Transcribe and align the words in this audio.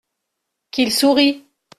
Qu’il 0.71 0.91
sourie! 0.91 1.45